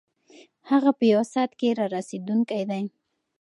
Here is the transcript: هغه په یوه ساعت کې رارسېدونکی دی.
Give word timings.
هغه 0.69 0.91
په 0.97 1.03
یوه 1.11 1.25
ساعت 1.33 1.51
کې 1.59 1.77
رارسېدونکی 1.79 2.63
دی. 2.69 2.83